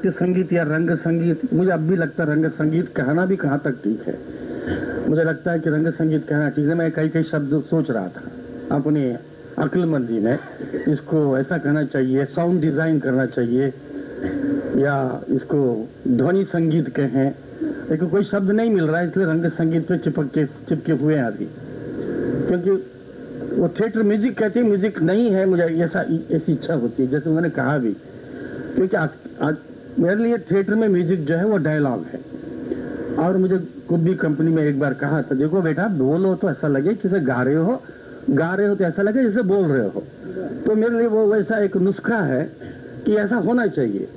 [0.00, 3.58] नाट्य संगीत या रंग संगीत मुझे अब भी लगता है रंग संगीत कहना भी कहाँ
[3.64, 4.14] तक ठीक है।
[5.08, 8.08] मुझे लगता है कि रंग संगीत कहना ठीक है। मैं कई कई शब्द सोच रहा
[8.08, 9.04] था अपनी
[9.58, 10.38] अक्लमंदी में।
[10.88, 13.66] इसको ऐसा कहना चाहिए साउंड डिज़ाइन करना चाहिए
[14.80, 14.96] या
[15.30, 15.60] इसको
[16.08, 17.30] ध्वनि संगीत कहें।
[17.90, 21.14] लेकिन कोई शब्द नहीं मिल रहा है इसलिए रंग संगीत पे चिपक के चिपके हुए
[21.14, 21.48] हैं अभी।
[22.48, 22.70] क्योंकि
[23.52, 26.00] वो थिएटर म्यूज़िक कहते हैं म्यूज़िक नहीं है मुझे ऐसा
[26.32, 27.96] ऐसी इच्छा होती है जैसे उन्होंने कहा भी।
[28.74, 29.10] क्योंकि आज,
[29.98, 32.20] मेरे लिए थिएटर में म्यूज़िक जो है वो डायलॉग है।
[33.16, 33.58] और मुझे
[33.88, 37.20] खुद भी कंपनी में एक बार कहा था देखो बेटा बोलो तो ऐसा लगे जैसे
[37.20, 37.82] गा रहे हो
[38.30, 40.02] गा रहे हो तो ऐसा लगे जैसे बोल रहे हो।
[40.66, 42.44] तो मेरे लिए वो वैसा एक नुस्खा है
[43.06, 44.08] कि ऐसा होना चाहिए।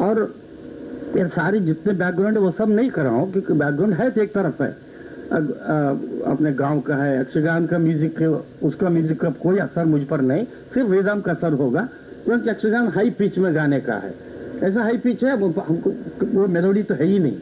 [0.00, 0.34] और
[1.16, 4.34] ये सारी जितने बैकग्राउंड वो सब नहीं कर रहा हूँ क्योंकि बैकग्राउंड है तो एक
[4.34, 4.76] तरफ़ है।
[5.32, 5.74] अग- अ,
[6.30, 8.28] अपने गाँव का है यक्षगान का म्यूज़िक है,
[8.62, 11.88] उसका म्यूज़िक का कोई असर मुझ पर नहीं सिर्फ़ वेदाम का असर होगा
[12.24, 14.27] क्योंकि यक्षगान हाई पिच में गाने का है।
[14.62, 15.90] ऐसा हाई पिच है, वो हमको
[16.40, 17.36] वो मेलोडी तो है ही नहीं।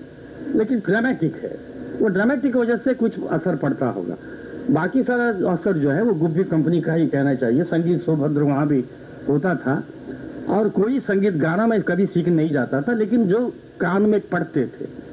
[0.54, 1.58] लेकिन ड्रामेटिक है।
[2.00, 4.16] वो ड्रामेटिक की वजह से कुछ असर पड़ता होगा।
[4.70, 8.68] बाकी सारा असर जो है, वो गुब्बी कंपनी का ही कहना चाहिए। संगीत सौभद्र वहाँ
[8.68, 8.84] भी
[9.28, 9.84] होता था।
[10.48, 14.66] और कोई संगीत गाना मैं कभी सीख नहीं जाता था, लेकिन जो कान में पढ़ते
[14.66, 15.06] थे।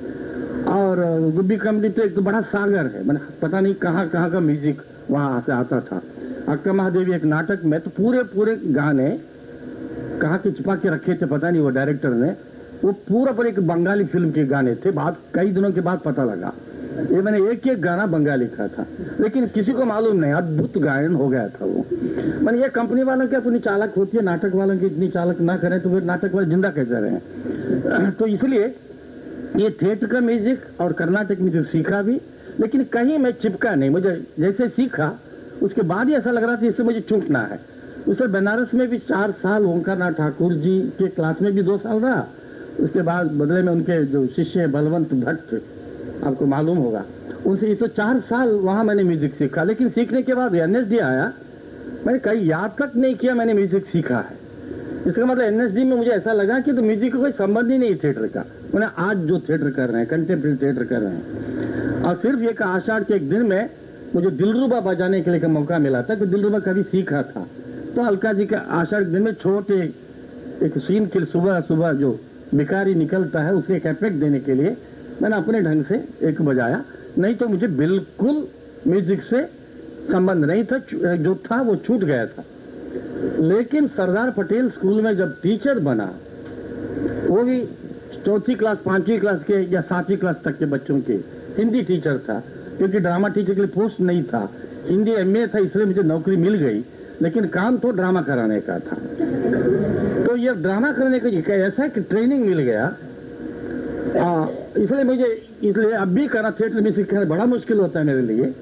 [0.63, 0.95] और
[1.35, 4.81] गुब्बी कंपनी तो एक तो बड़ा सागर है। मैंने पता नहीं कहाँ कहाँ का म्यूज़िक
[5.11, 6.01] वहाँ से आता था।
[6.47, 9.19] अक्का महादेवी एक नाटक में तो पूरे पूरे गाने
[10.21, 12.35] कहाँ के छुपा के रखे थे, पता नहीं वो डायरेक्टर ने।
[12.83, 16.23] वो पूरा पर एक बंगाली फ़िल्म के गाने थे बाद कई दिनों के बाद पता
[16.23, 16.53] लगा।
[17.11, 18.85] ये मैंने एक एक गाना बंगाली का था।
[19.19, 21.85] लेकिन किसी को मालूम नहीं, अद्भुत गायन हो गया था वो।
[22.41, 25.57] मैंने ये कंपनी वालों की, अपनी चालक होती है, नाटक वालों की इतनी चालक ना
[25.57, 28.11] करें तो फिर नाटक वाले ज़िंदा कैसे रहे?
[28.19, 28.65] तो इसलिए
[29.57, 32.21] ये थिएटर का म्यूज़िक और कर्नाटक म्यूज़िक सीखा भी,
[32.59, 35.11] लेकिन कहीं मैं चिपका नहीं। मुझे जैसे सीखा,
[35.63, 37.72] उसके बाद ही ऐसा लग रहा था इससे मुझे चूकना है।
[38.07, 41.77] उससे बनारस में भी चार साल ओंकार नाथ ठाकुर जी के क्लास में भी दो
[41.77, 42.25] साल रहा।
[42.79, 45.53] उसके बाद बदले में उनके जो शिष्य हैं, बलवंत भट्ट
[46.25, 47.03] आपको मालूम होगा।
[47.45, 51.31] उनसे ये तो चार साल वहाँ मैंने म्यूज़िक सीखा लेकिन सीखने के बाद एनएसडी आया।
[52.05, 54.41] मैंने कहीं याद तक नहीं किया मैंने म्यूज़िक सीखा है।
[55.07, 57.77] इसका मतलब एनएसडी में मुझे ऐसा लगा कि तो म्यूज़िक का को कोई संबंध ही
[57.77, 62.01] नहीं थिएटर का। मैंने आज जो थिएटर कर रहे हैं कंटेम्प्रेरी थिएटर कर रहे हैं।
[62.03, 63.69] और सिर्फ़ एक आषाढ़ के एक दिन में
[64.15, 67.45] मुझे दिलरुबा बजाने के लिए का मौका मिला था कि दिलरुबा कभी सीखा था।
[67.95, 69.75] तो अलका जी का आषाढ़ दिन में छोटे
[70.63, 72.09] एक सीन के सुबह सुबह जो
[72.55, 74.75] भिखारी निकलता है, उसे एक इफ़ेक्ट देने के लिए
[75.21, 75.95] मैंने अपने ढंग से
[76.27, 76.83] एक बजाया।
[77.17, 78.47] नहीं तो मुझे बिल्कुल
[78.87, 79.43] म्यूज़िक से
[80.11, 80.77] संबंध नहीं था
[81.17, 82.43] जो था वो छूट गया था।
[83.41, 86.05] लेकिन सरदार पटेल स्कूल में जब टीचर बना,
[87.27, 87.61] वो भी
[88.25, 91.13] चौथी क्लास पांचवी क्लास के या सातवीं क्लास तक के बच्चों के
[91.57, 92.39] हिंदी टीचर था,
[92.77, 94.49] क्योंकि ड्रामा टीचर के लिए पोस्ट नहीं था।
[94.87, 96.83] हिंदी एमए था, इसलिए मुझे नौकरी मिल गई।
[97.21, 98.95] लेकिन काम तो ड्रामा कराने का था।
[100.25, 102.85] तो ये ड्रामा करने का ऐसा कि ट्रेनिंग मिल गया।
[104.75, 105.25] इसलिए मुझे,
[105.63, 108.53] इसलिए अब भी करना थिएटर म्यूज़िक कहना बड़ा मुश्किल होता है मेरे लिए।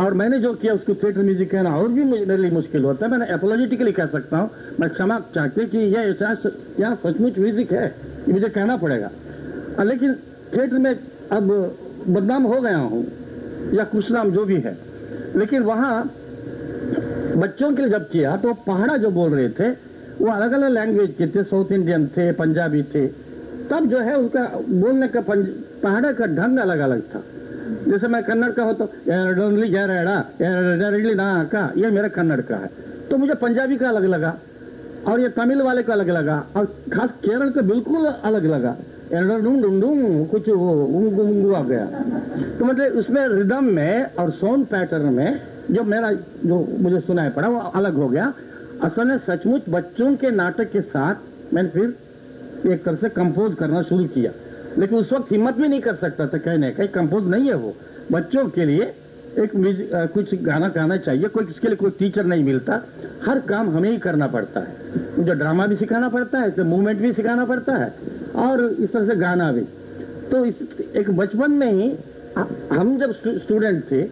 [0.00, 3.10] और मैंने जो किया उसको थिएटर म्यूज़िक कहना और भी मेरे लिए मुश्किल होता है।
[3.10, 6.36] मैंने एपोलॉजिटिकली कह सकता हूँ, मैं क्षमा चाहते कि यह ऐसा
[6.80, 9.10] यहाँ सचमुच म्यूज़िक है ये मुझे कहना पड़ेगा।
[9.82, 10.14] लेकिन
[10.54, 11.48] थिएटर में अब
[12.08, 13.04] बदनाम हो गया हूँ,
[13.74, 14.76] या कुछ नाम जो भी है।
[15.36, 16.04] लेकिन वहाँ
[17.36, 19.68] बच्चों के लिए जब किया तो पहाड़ा जो बोल रहे थे
[20.20, 23.06] वो अलग अलग लैंग्वेज के थे साउथ इंडियन थे पंजाबी थे।
[23.70, 27.22] तब जो है उसका बोलने का पहाड़ा का ढंग अलग अलग था।
[27.88, 32.56] जैसे मैं कन्नड़ का हो तो "एरडोनली जयरेड़ा, एरडोनली ना का ये मेरा कन्नड़ का
[32.56, 32.70] है।
[33.10, 34.36] तो मुझे पंजाबी का अलग लगा
[35.08, 38.76] और ये तमिल वाले का अलग लगा और खास केरल का बिल्कुल अलग लगा।
[39.12, 41.86] कुछ वो आ गया।
[42.58, 45.40] तो मतलब उसमें रिदम में और साउंड पैटर्न में
[45.70, 48.32] जो मेरा जो मुझे सुनाई पड़ा वो अलग हो गया।
[48.84, 51.94] असल में सचमुच बच्चों के नाटक के साथ मैंने फिर
[52.66, 54.30] एक तरह से कंपोज करना शुरू किया।
[54.78, 57.74] लेकिन उस वक्त हिम्मत भी नहीं कर सकता था कहने का कंपोज नहीं है वो।
[58.12, 58.92] बच्चों के लिए
[59.38, 62.80] एक म्यूज़िक कुछ गाना गाना चाहिए, कोई इसके लिए कोई टीचर नहीं मिलता।
[63.24, 66.98] हर काम हमें ही करना पड़ता है। मुझे ड्रामा भी सिखाना पड़ता है तो मूवमेंट
[66.98, 67.92] भी सिखाना पड़ता है,
[68.36, 69.64] और इस तरह से गाना भी।
[70.30, 70.54] तो इस,
[70.96, 71.90] एक बचपन में ही,
[72.70, 74.02] हम जब स्टूडेंट थे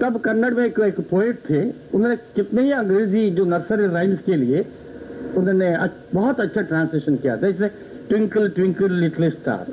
[0.00, 1.60] तब कन्नड़ में एक, पोएट थे।
[1.94, 4.64] उन्होंने कितने ही अंग्रेज़ी जो नर्सरी राइम्स के लिए
[5.36, 5.76] उन्होंने
[6.14, 7.68] बहुत अच्छा ट्रांसलेशन किया था। जैसे
[8.08, 9.66] twinkle twinkle little star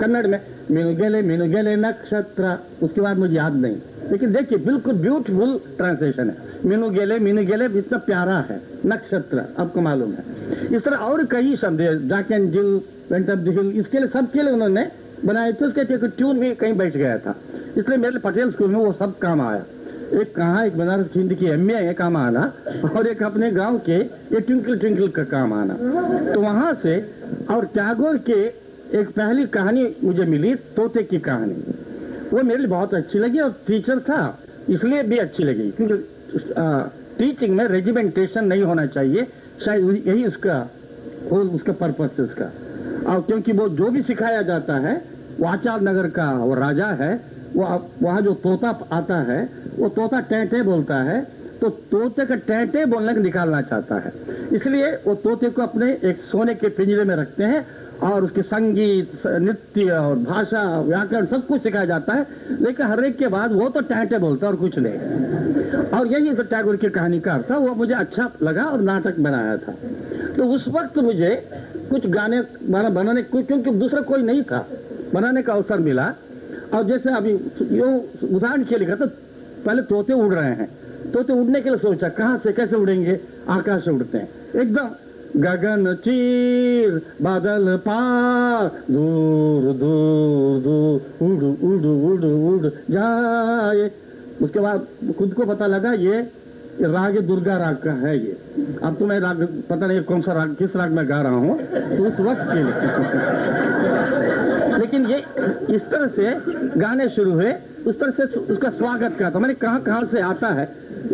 [0.00, 0.40] Kannada में
[0.70, 3.76] मिनुगेले मिनुगेले नक्षत्र। उसके बाद मुझे याद नहीं।
[4.10, 10.24] लेकिन देखिए बिल्कुल ब्यूटीफुल ट्रांसलेशन है। मिनुगेले मिनुगेले इतना प्यारा है। नक्षत्र आपको मालूम है।
[10.76, 14.90] इस तरह और कई शब्द एंड जिल इसके लिए सबके लिए उन्होंने
[15.24, 17.36] बनाए थे। उसके ट्यून भी कहीं बैठ गया था।
[17.78, 19.64] इसलिए मेरे पटेल स्कूल में वो सब काम आया।
[20.12, 22.40] एक कहाँ, एक बनारस हिंदी की एम ए काम आना
[22.88, 23.98] और एक अपने गाँव के
[24.32, 25.74] ये ट्विंकल ट्विंकल का काम आना।
[26.32, 26.98] तो वहाँ से
[27.50, 28.40] और टैगोर के
[28.98, 31.54] एक पहली कहानी मुझे मिली, तोते की कहानी।
[32.32, 34.38] वो मेरे लिए बहुत अच्छी लगी और टीचर था,
[34.68, 35.94] इसलिए भी अच्छी लगी, क्योंकि
[37.18, 39.26] टीचिंग में रेजिमेंटेशन नहीं होना चाहिए,
[39.64, 40.60] शायद यही उसका
[41.22, 42.50] वो उसका पर्पस है उसका।
[43.06, 44.94] और क्योंकि वो जो भी सिखाया जाता है,
[45.40, 47.12] वो आचार नगर का वो राजा है
[47.56, 47.64] वो
[48.02, 51.20] वहाँ जो तोता आता है, वो तोता टेंटे बोलता है
[51.60, 54.12] तो तोते का टेंटे बोलने का निकालना चाहता है।
[54.52, 57.66] इसलिए वो तोते को अपने एक सोने के पिंजरे में रखते हैं
[58.02, 62.26] और उसके संगीत नृत्य और भाषा, व्याकरण सब कुछ सिखाया जाता है।
[62.60, 66.34] लेकिन हर एक के बाद वो तो टैटे बोलता है और कुछ नहीं। और यही
[66.34, 69.74] तो टैगोर की कहानीकार था। वो मुझे अच्छा लगा और नाटक बनाया था।
[70.36, 71.30] तो उस वक्त मुझे
[71.90, 74.66] कुछ गाने बनाने क्योंकि दूसरा कोई नहीं था।
[75.14, 76.12] बनाने का अवसर मिला।
[76.74, 77.32] और जैसे अभी
[77.78, 77.88] यो
[78.28, 79.06] उदाहरण के लिखा तो
[79.64, 80.68] पहले तोते उड़ रहे हैं।
[81.12, 83.18] तोते उड़ने के लिए सोचा, कहाँ से, कैसे उड़ेंगे?
[83.48, 84.28] आकाश उड़ते हैं।
[84.60, 84.88] एकदम,
[85.36, 93.90] गगन, चीर, बादल, पार, दूर दूर दूर, उड़ उड़ उड़ उड़ जाए।
[94.42, 94.86] उसके बाद
[95.18, 96.20] खुद को पता लगा, ये
[96.82, 98.36] राग दुर्गा राग का है ये।
[98.84, 101.58] अब तो मैं राग, पता नहीं कौन सा राग, किस राग में गा रहा हूँ
[101.96, 104.51] तो उस वक्त के लिए।
[104.94, 105.18] लेकिन ये
[105.74, 106.24] इस तरह से
[106.80, 107.54] गाने शुरू हुए,
[107.86, 110.68] उस तरह से उसका स्वागत का था। मैंने कहा, कहाँ से आता है?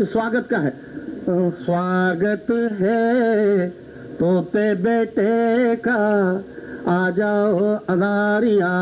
[0.04, 0.72] स्वागत का है।
[1.64, 2.46] स्वागत
[2.80, 3.68] है
[4.18, 5.98] तोते बेटे का।
[6.88, 7.58] आ जाओ
[7.88, 8.72] अनारिया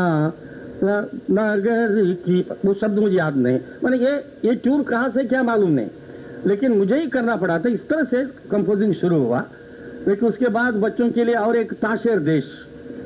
[1.31, 4.13] नगर की। वो शब्द मुझे याद नहीं। मैंने ये
[4.45, 5.89] ये ट्यून कहाँ से क्या मालूम नहीं।
[6.45, 9.43] लेकिन मुझे ही करना पड़ा था। इस तरह से कंपोजिंग शुरू हुआ।
[10.07, 12.45] लेकिन उसके बाद बच्चों के लिए और एक ताशेर देश,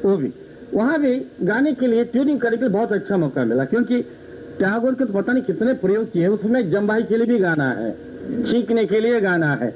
[0.05, 0.33] वो भी।
[0.73, 4.01] वहाँ भी गाने के लिए ट्यूनिंग करने के लिए बहुत अच्छा मौका मिला, क्योंकि
[4.59, 7.91] टैगोर के तो पता नहीं कितने प्रयोग किए उसमें जम्बाई के लिए भी गाना है
[8.44, 9.69] चीखने के लिए गाना है।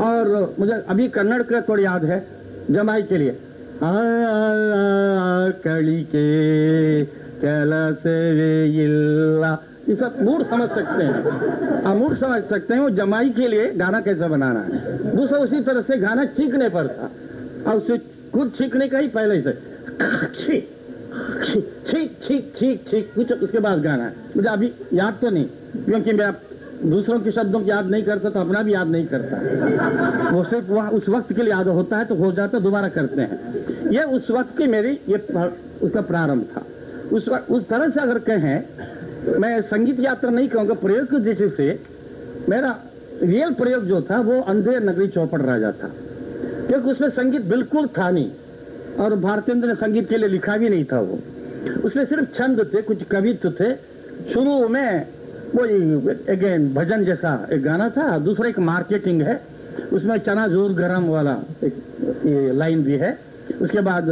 [0.00, 2.24] और मुझे अभी कन्नड़ का थोड़ा याद है
[2.70, 3.36] जमाई के लिए।
[5.64, 6.26] कड़ी के
[9.88, 13.70] ये सब मूड समझ सकते हैं। आप मूड समझ सकते हैं, वो जमाई के लिए
[13.74, 17.10] गाना कैसे बनाना है। दूसरा उसी तरह से गाना चीखने पर था।
[17.66, 17.98] और उसे
[18.32, 19.52] खुद छींकने का ही पहले से
[19.92, 20.68] छीक
[22.22, 25.44] छीक छीक छीक कुछ उसके बाद गाना है। मुझे अभी याद तो नहीं,
[25.84, 26.32] क्योंकि मैं
[26.84, 30.70] दूसरों के शब्दों को याद नहीं करता तो अपना भी याद नहीं करता। वो सिर्फ़
[30.70, 33.90] वह उस वक्त के लिए याद होता है तो हो जाता है, दोबारा करते हैं।
[33.90, 35.16] ये उस वक्त की मेरी, ये
[35.82, 36.64] उसका प्रारंभ था।
[37.12, 41.78] उस उस तरह से अगर कहें, मैं संगीत यात्रा नहीं कहूँगा, प्रयोग की दृष्टि से,
[42.48, 42.78] मेरा
[43.22, 45.90] रियल प्रयोग जो था, वो अंधेर नगरी चौपड़ राजा था।
[46.66, 48.30] क्योंकि उसमें संगीत बिल्कुल था नहीं।
[49.00, 51.18] और भारतेंद्र ने संगीत के लिए लिखा भी नहीं था वो।
[51.84, 53.74] उसमें सिर्फ़ छंद थे, कुछ कवित्व थे।
[54.32, 55.06] शुरू में
[55.54, 55.62] वो
[56.32, 59.40] अगेन भजन जैसा एक गाना था, दूसरा एक मार्केटिंग है।
[59.92, 61.74] उसमें चना ज़ोर गरम वाला एक
[62.54, 63.18] लाइन भी है।
[63.62, 64.08] उसके बाद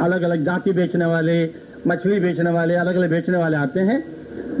[0.00, 1.50] अलग अलग जाति बेचने वाले,
[1.86, 4.04] मछली बेचने वाले अलग अलग बेचने वाले आते हैं।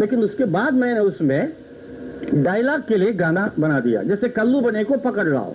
[0.00, 1.52] लेकिन उसके बाद मैंने उसमें
[2.34, 5.54] डायलॉग के लिए गाना बना दिया। जैसे कल्लू बने को पकड़ लाओ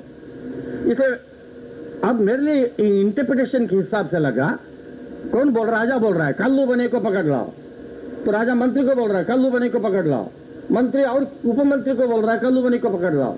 [0.91, 1.05] इसे
[2.07, 4.47] अब मेरे लिए इंटरप्रिटेशन के हिसाब से लगा,
[5.31, 7.51] कौन बोल रहा राजा बोल रहा है, कल्लू बने को पकड़ लाओ।
[8.25, 10.27] तो राजा मंत्री को बोल रहा है, कल्लू बने को पकड़ लाओ।
[10.71, 13.35] मंत्री और उप मंत्री को बोल रहा है, कल्लू बने को पकड़ लाओ।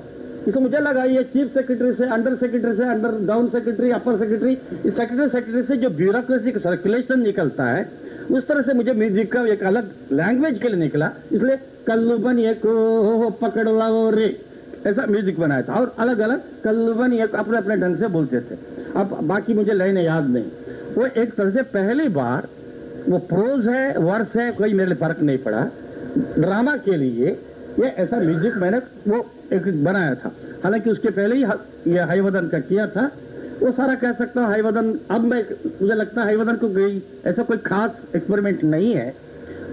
[0.47, 4.55] इसको मुझे लगा ये चीफ सेक्रेटरी से अंडर सेक्रेटरी से under down secretary upper secretary
[4.55, 7.87] secretary secretary से जो ब्यूरोक्रेसी का सर्कुलेशन निकलता है,
[8.31, 11.57] उस तरह से मुझे म्यूज़िक का एक अलग लैंग्वेज के लिए निकला। इसलिए
[11.87, 14.27] कल्लू बनिए को पकड़ लाओ रे।
[14.87, 18.55] ऐसा म्यूज़िक बनाया था। और अलग अलग कल्लू बनिए अपने अपने ढंग से बोलते थे।
[18.95, 22.47] अब बाकी मुझे लाइने याद नहीं। वो एक तरह से पहली बार
[23.07, 25.69] वो प्रोज है वर्स है, कोई मेरे लिए फ़र्क नहीं पड़ा।
[26.37, 27.37] ड्रामा के लिए
[27.79, 30.31] ये ऐसा म्यूज़िक मैंने वो एक बनाया था।
[30.63, 31.43] हालाँकि उसके पहले ही
[31.93, 33.09] ये हरिवदन का किया था।
[33.61, 35.43] वो सारा कह सकता हूँ हरिवदन अब मैं
[35.81, 39.13] मुझे लगता है हरिवदन को गई ऐसा कोई खास एक्सपेरिमेंट नहीं है।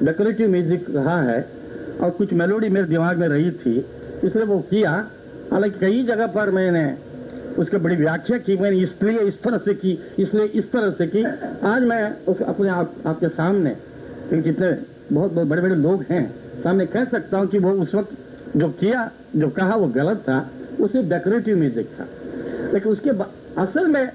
[0.03, 1.45] डेकोरेटिव म्यूज़िक रहा है।
[2.03, 3.85] और कुछ मेलोडी मेरे दिमाग में रही थी।
[4.27, 4.91] इसलिए वो किया,
[5.53, 6.85] हालाँकि कई जगह पर मैंने
[7.59, 11.25] उसकी बड़ी व्याख्या की, मैंने इसलिए इस तरह से की इसलिए इस तरह से की।
[11.67, 13.75] आज मैं उस अपने आप, आपके सामने
[14.33, 14.71] जितने
[15.13, 16.29] बहुत बहुत बड़े बड़े लोग हैं,
[16.63, 20.39] सामने कह सकता हूँ कि वो उस वक्त जो किया, जो कहा वो गलत था,
[20.81, 22.07] उसे डेकोरेटिव म्यूज़िक था।
[22.73, 23.11] लेकिन उसके
[23.61, 24.09] असल में,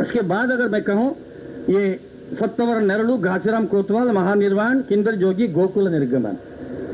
[0.00, 1.14] उसके बाद अगर मैं कहूँ,
[1.70, 1.98] ये
[2.38, 6.36] सप्तवर नेरलू, घासीराम कोतवाल, महानिर्वाण किंदर जोगी, गोकुल निर्गमन।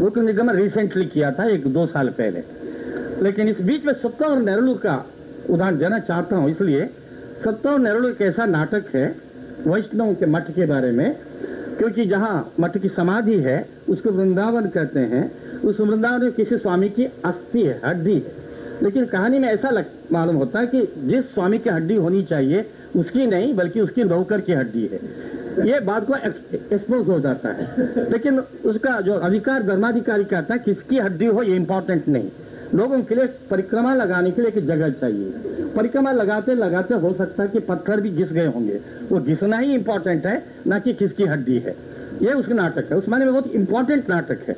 [0.00, 2.42] गोकुल निर्गमन रिसेंटली किया था, एक दो साल पहले।
[3.22, 5.04] लेकिन इस बीच में सत्ता और नेहरू का
[5.50, 6.86] उदाहरण देना चाहता हूँ, इसलिए
[7.44, 9.06] सत्ता और नेहरू एक ऐसा नाटक है
[9.66, 11.16] वैष्णव के मठ के बारे में,
[11.78, 16.88] क्योंकि जहाँ मठ की समाधि है, उसको वृंदावन कहते हैं। उस वृंदावन में किसी स्वामी
[16.88, 18.22] की अस्थि है, हड्डी।
[18.82, 22.64] लेकिन कहानी में ऐसा लग, मालूम होता है कि जिस स्वामी की हड्डी होनी चाहिए,
[22.96, 25.00] उसकी नहीं, बल्कि उसकी नौकर की हड्डी है।
[25.58, 27.66] ये बात को एक्सपोज हो जाता है।
[28.10, 32.30] लेकिन उसका जो अधिकार धर्माधिकारी कहता है किसकी हड्डी हो, ये इंपॉर्टेंट नहीं।
[32.74, 35.32] लोगों के लिए परिक्रमा लगाने के लिए एक जगह चाहिए।
[35.76, 38.80] परिक्रमा लगाते लगाते हो सकता है कि पत्थर भी घिस गए होंगे।
[39.12, 41.76] वो घिसना ही इंपॉर्टेंट है, ना कि किसकी हड्डी है।
[42.22, 44.56] ये उसका नाटक है। उस माने में बहुत इंपॉर्टेंट नाटक है।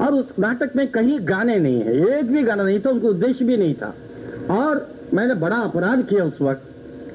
[0.00, 3.44] और उस नाटक में कहीं गाने नहीं है। एक भी गाना नहीं था, उनको उद्देश्य
[3.44, 3.94] भी नहीं था।
[4.50, 6.62] और मैंने बड़ा अपराध किया उस वक्त।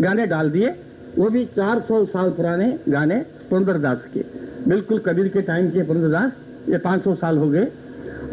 [0.02, 0.76] गाने डाल दिए।
[1.18, 4.24] वो भी 400 साल पुराने गाने पुरंदरदास के।
[4.68, 6.32] बिल्कुल कबीर के टाइम के पुरंदरदास,
[6.70, 7.68] ये 500 साल हो गए।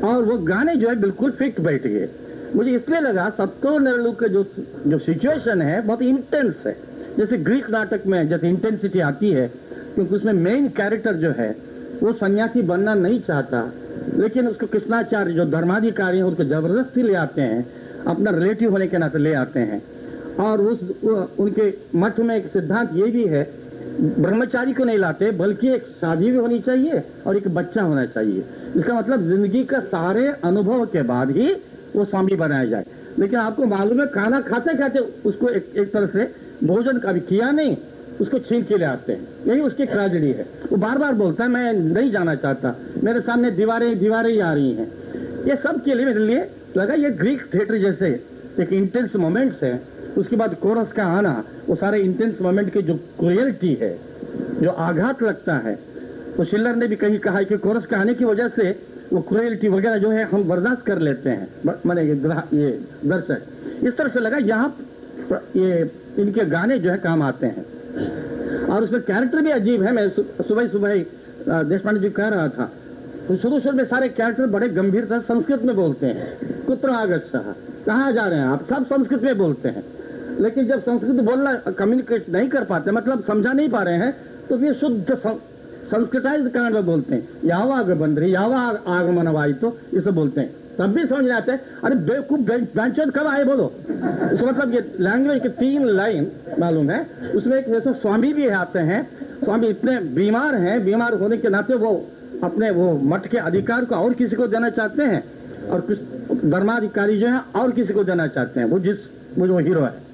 [0.05, 2.09] और वो गाने जो है बिल्कुल फिट बैठ गए।
[2.57, 4.47] मुझे इसलिए लगा, सत्तो नरलू के जो
[4.87, 6.77] जो सिचुएशन है, बहुत इंटेंस है।
[7.19, 9.49] जैसे ग्रीक नाटक में, जैसे इंटेंसिटी आती है,
[9.95, 11.57] क्योंकि उसमें मेन कैरेक्टर जो है,
[12.03, 13.73] वो सन्यासी बनना नहीं चाहता।
[14.17, 17.73] लेकिन उसको कृष्णाचार्य जो धर्माधिकारी हैं उसको ज़बरदस्ती ले आते हैं,
[18.07, 19.83] अपना रिलेटिव होने के नाते ले आते हैं।
[20.41, 20.81] और उस
[21.39, 23.43] उनके मठ में एक सिद्धांत ये भी है
[24.01, 28.45] ब्रह्मचारी को नहीं लाते बल्कि एक शादी भी होनी चाहिए और एक बच्चा होना चाहिए।
[28.77, 31.53] इसका मतलब ज़िंदगी का सारे अनुभव के बाद ही
[31.97, 32.85] वो स्वामी बनाया जाए।
[33.19, 36.25] लेकिन आपको मालूम है खाना खाते खाते उसको एक, एक तरह से
[36.65, 37.77] भोजन कभी किया नहीं
[38.21, 41.51] उसको छीन के ले आते हैं। यही उसकी ट्रेजेडी है। वो बार बार बोलता है
[41.51, 42.75] मैं नहीं जाना चाहता।
[43.05, 44.89] मेरे सामने दीवारें दीवारें ही आ रही हैं।
[45.47, 48.09] ये सब के लिए मेरे लिए लगा ये ग्रीक थिएटर जैसे
[48.61, 49.75] एक इंटेंस मोमेंट्स है।
[50.17, 53.97] उसके बाद कोरस का आना, वो सारे इंटेंस मोमेंट की जो क्रियलिटी है,
[54.61, 55.75] जो आघात लगता है
[56.37, 58.71] तो शिल्लर ने भी कहीं कहा कि कोरस का आने की वजह से
[59.13, 61.49] वो क्रुएलिटी वगैरह जो है हम बर्दाश्त कर लेते हैं।
[61.87, 64.77] मैंने ये दर्शक। इस तरह से लगा यहाँ
[65.57, 67.65] ये इनके गाने जो है काम आते हैं।
[68.67, 70.95] और उसमें कैरेक्टर भी अजीब है। मैं सुबह सुबह
[71.65, 72.71] देश पांडे जी कह रहा था
[73.29, 77.31] तो शुरू शुरू में सारे कैरेक्टर बड़े गंभीरता संस्कृत में बोलते हैं। कुत्र आगत
[77.87, 78.63] कहाँ जा रहे हैं आप?
[78.65, 79.85] सब संस्कृत में बोलते हैं।
[80.41, 84.15] लेकिन जब संस्कृत बोलना कम्युनिकेट नहीं कर पाते मतलब समझा नहीं पा रहे हैं
[84.49, 85.17] तो फिर शुद्ध
[85.87, 90.55] संस्कृताइज कन्नड़ में बोलते हैं। यावाग बंद रही यावा आगमन वाई तो इसे बोलते हैं।
[90.79, 93.73] तब भी समझ आते हैं, अरे बेवकूफ़ बेंचोद कब आए बोलो?
[93.81, 98.79] इसका मतलब ये लैंग्वेज के तीन लाइन मालूम है। उसमें एक जैसे स्वामी भी आते
[98.79, 99.03] हैं।
[99.45, 101.95] स्वामी इतने बीमार हैं, बीमार होने के नाते वो
[102.43, 105.23] अपने वो मठ के अधिकार को और किसी को देना चाहते हैं।
[105.69, 105.99] और कुछ
[106.45, 108.99] धर्माधिकारी जो है, और किसी को देना चाहते हैं। वो जिस,
[109.39, 110.06] वो जो हीरो है।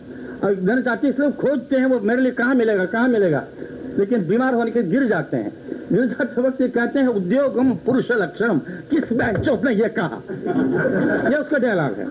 [0.45, 3.45] और चाहते इसलिए खोजते हैं, वो मेरे लिए कहाँ मिलेगा कहाँ मिलेगा?
[3.99, 5.53] लेकिन बीमार होने के गिर जाते हैं।
[5.93, 8.59] गिर जाते वक्त कहते हैं, उद्योगम पुरुष लक्षणम।
[8.91, 10.21] किस बैंक उसने ये कहा?
[11.31, 12.07] ये उसका डायलॉग है।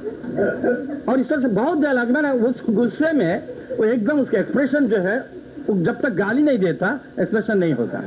[1.09, 3.43] और इस तरह से बहुत डायलॉग मैंने उस गुस्से में,
[3.77, 5.19] वो एकदम उसका एक्सप्रेशन जो है,
[5.69, 7.97] वो जब तक गाली नहीं देता एक्सप्रेशन नहीं होता।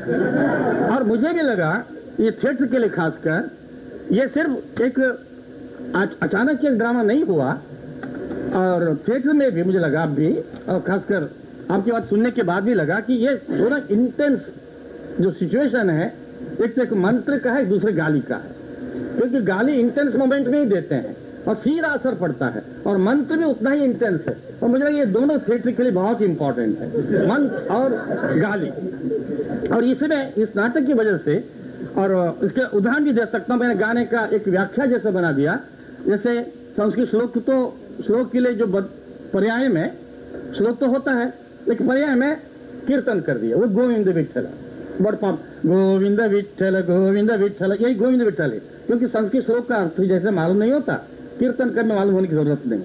[0.95, 1.85] और मुझे भी लगा,
[2.21, 3.51] ये थिएटर के लिए खासकर,
[4.13, 4.99] ये सिर्फ़ एक
[6.23, 7.59] अचानक एक ड्रामा नहीं हुआ
[8.55, 10.33] और थिएटर में भी मुझे लगा भी,
[10.69, 11.31] और खासकर
[11.71, 14.41] आपकी बात सुनने के बाद भी लगा कि ये थोड़ा इंटेंस
[15.21, 16.13] जो सिचुएशन है
[16.63, 18.53] एक तो एक मंत्र का है दूसरे गाली का है।
[19.17, 21.17] क्योंकि गाली इंटेंस मोमेंट में ही देते हैं,
[21.49, 24.97] और सीधा असर पड़ता है, और मंत्र भी उतना ही इंटेंस है। और मुझे लगा
[24.99, 26.89] ये दोनों थिएटर के लिए बहुत इंपॉर्टेंट है,
[27.29, 27.91] मंत्र और
[28.41, 28.71] गाली।
[29.69, 31.37] और इसमें इस नाटक की वजह से,
[31.97, 35.59] और इसके उदाहरण भी दे सकता हूँ, मैंने गाने का एक व्याख्या जैसे बना दिया।
[36.07, 36.41] जैसे
[36.77, 37.57] संस्कृत श्लोक तो
[38.07, 38.67] श्लोक के लिए जो
[39.33, 39.97] पर्याय में
[40.57, 41.35] श्लोक तो होता है,
[41.69, 42.37] लेकिन पर्याय में
[42.87, 44.49] कीर्तन कर दिया। वो गोविंद विठल
[45.03, 50.01] बड़ पाप। गोविंद विठल गोविंद विठल यही गोविंद विठल है। क्योंकि संस्कृत श्लोक का अर्थ
[50.01, 50.95] जैसे मालूम नहीं होता,
[51.39, 52.81] कीर्तन करने मालूम होने की ज़रूरत नहीं।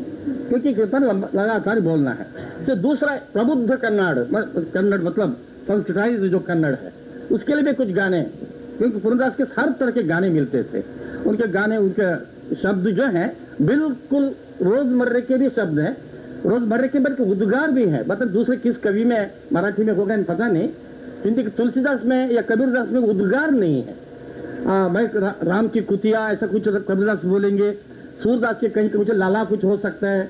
[0.49, 1.03] क्योंकि कीर्तन
[1.35, 2.27] लगातार बोलना है।
[2.65, 5.37] तो दूसरा प्रबुद्ध कन्नड़। कन्नड़ मतलब
[5.67, 6.93] संस्कृताइज जो कन्नड़ है।
[7.31, 8.31] उसके लिए भी कुछ गाने।
[8.77, 10.83] क्योंकि पुरनदास के हर तरह के गाने मिलते थे।
[11.25, 15.95] उनके गाने, उनके शब्द जो हैं, बिल्कुल रोजमर्रे के भी शब्द हैं।
[16.45, 20.47] रोजमर्रे के बल्कि उद्गार भी है। मतलब दूसरे किस कवि में मराठी में होगा पता
[20.47, 20.69] नहीं।
[21.23, 23.95] किंतु तुलसीदास में या कबीरदास में उद्गार नहीं है।
[24.67, 27.71] आ, मैं रा, राम की कुतिया ऐसा कुछ कबीरदास बोलेंगे
[28.23, 30.23] सूरदास के कहीं कुछ लाला कुछ हो सकता है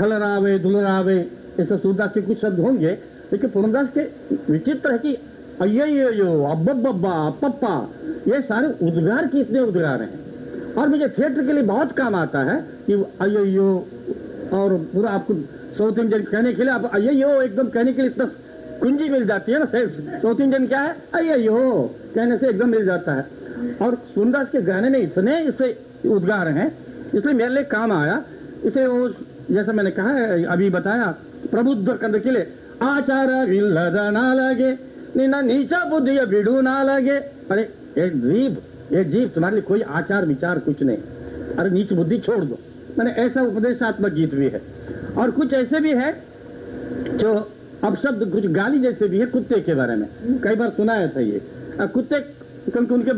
[0.00, 1.18] हल रावे दुल रावे
[1.60, 2.90] ऐसा सूरदास के कुछ शब्द होंगे।
[3.32, 4.02] लेकिन पुरनदास के
[4.52, 5.14] विचित्र है कि
[5.60, 7.74] अयो अब्बा पप्पा
[8.28, 10.29] ये सारे उद्गार के इतने उद्गार हैं।
[10.78, 13.68] और मुझे थिएटर के लिए बहुत काम आता है कि अयो
[14.52, 15.34] और पूरा आपको
[15.78, 18.24] साउथ इंडियन कहने के लिए आप अयो एकदम कहने के लिए इतना
[18.80, 19.66] कुंजी मिल जाती है ना
[20.20, 20.94] साउथ इंडियन क्या है?
[21.14, 21.58] अयो
[22.14, 23.24] कहने से एकदम मिल जाता है।
[23.82, 25.76] और सुनदास के गाने में इतने इसे
[26.08, 26.68] उद्गार हैं,
[27.14, 28.22] इसलिए मेरे लिए काम आया।
[28.64, 29.08] इसे वो
[29.50, 30.10] जैसा मैंने कहा
[30.52, 31.14] अभी बताया
[31.50, 32.46] प्रबुद्ध करने के लिए,
[32.82, 33.28] आचार
[34.12, 34.72] ना लगे
[35.18, 36.16] ना नीचा बुद्धि
[38.92, 42.58] या जीव तुम्हारे लिए कोई आचार विचार कुछ नहीं। अरे नीच बुद्धि छोड़ दो।
[42.98, 44.60] मैंने ऐसा उपदेशात्मक गीत भी है।
[45.18, 46.12] और कुछ ऐसे भी है
[47.16, 47.34] जो
[47.84, 50.06] अपशब्द कुछ गाली जैसे भी है कुत्ते के बारे में।
[50.42, 51.40] कई बार सुनाया था ये
[51.88, 52.18] कुत्ते,
[52.70, 53.12] क्योंकि उनके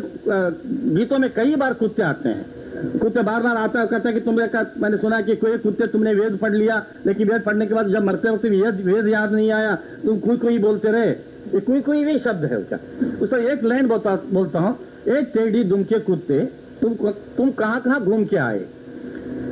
[0.95, 4.21] गीतों में कई बार कुत्ते आते हैं। कुत्ते बार बार आता है कहता है कि
[4.21, 7.75] तुमने कहा मैंने सुना कि कोई कुत्ते तुमने वेद पढ़ लिया, लेकिन वेद पढ़ने के
[7.75, 9.75] बाद जब मरते वक्त वेद वेद याद नहीं आया,
[10.05, 12.79] तुम कोई कोई बोलते रहे। ये कोई कोई भी शब्द है उसका।
[13.23, 14.77] उसका एक लाइन बोलता बोलता हूँ।
[15.09, 16.41] एक टेढ़ी दुम के कुत्ते
[16.81, 16.95] तुम
[17.37, 18.59] तुम कहाँ कहाँ घूम के आए?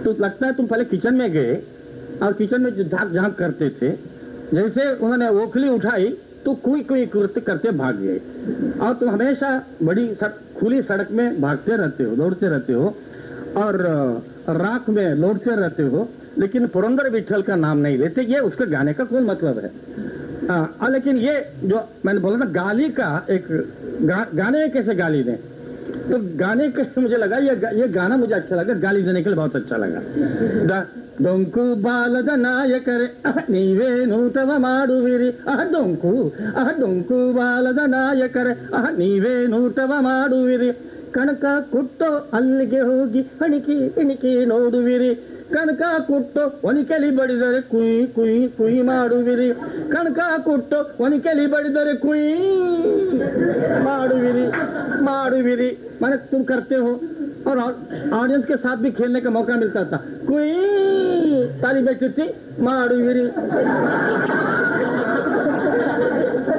[0.04, 1.54] तो लगता है तुम पहले किचन में गए
[2.22, 3.90] और किचन में झाक झाक करते थे
[4.52, 6.08] जैसे उन्होंने ओखली उठाई
[6.44, 8.18] तो कोई कोई कृत्य करते भाग गए।
[8.78, 9.50] और तुम हमेशा
[9.82, 12.94] बड़ी सड़, खुली सड़क में भागते रहते हो दौड़ते रहते हो
[13.56, 13.76] और
[14.50, 18.92] राख में लौटते रहते हो लेकिन पुरंदर विठल का नाम नहीं लेते ये उसके गाने
[18.94, 19.70] का कोई मतलब है।
[20.49, 21.33] आ, आ, लेकिन ये
[21.65, 23.45] जो मैंने बोला ना गाली का एक
[24.03, 25.37] गा, गाने कैसे गाली दें
[26.07, 29.29] तो गाने के मुझे लगा ये गा- ये गाना मुझे अच्छा लगा गाली देने के
[29.29, 30.01] लिए बहुत अच्छा लगा
[30.69, 30.85] ದ-
[31.21, 36.11] ಡೊಂಕು ಬಾಲದ ನಾಯಕರೇ ಅಹ ನೀವೇ ನೂತವ ಮಾಡುವಿರಿ ಅಹ ಡೊಂಕು
[36.55, 40.69] ಅಹ ಡೊಂಕು ಬಾಲದ ನಾಯಕರೇ ಅಹ ನೀವೇ ನೂತವ ಮಾಡುವಿರಿ
[41.11, 45.11] ಕಣಕ ಕೊಟ್ಟು ಅಲ್ಲಿಗೆ ಹೋಗಿ ಹಣಿಕಿ ಇಣಿಕಿ ನೋಡುವಿರಿ
[45.53, 49.49] ಕಣಕ ಕೊಟ್ಟು ಒನಿಕೆಲಿ ಬಡಿದರೆ ಕುಯ್ ಕುಯ್ ಕುಯ್ ಮಾಡುವಿರಿ
[49.89, 52.29] ಕಣಕ ಕೊಟ್ಟು ಒನಿಕೆಲಿ ಬಡಿದರೆ ಕುಯ್
[53.87, 54.45] ಮಾಡುವಿರಿ
[55.03, 56.89] ಮಾಡುವಿರಿ मैंने तुम करते हो
[57.47, 57.59] और
[58.13, 60.49] ऑडियंस के साथ भी खेलने का मौका मिलता था कोई
[61.61, 62.25] ताली बजती थी
[62.61, 63.23] माड़ूगिरी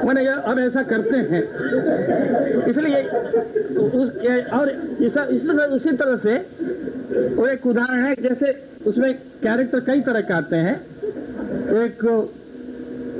[0.04, 1.42] मैंने यार अब ऐसा करते हैं।
[2.70, 3.02] इसलिए
[3.78, 4.08] उस
[4.52, 4.70] और
[5.00, 6.36] इस, उसी तरह से
[7.36, 8.52] वो एक उदाहरण है जैसे
[8.86, 10.76] उसमें कैरेक्टर कई तरह के आते हैं।
[11.82, 12.04] एक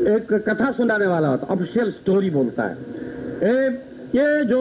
[0.08, 2.76] एक कथा सुनाने वाला होता ऑफिशियल स्टोरी बोलता है।
[3.42, 3.68] ए,
[4.14, 4.60] ये जो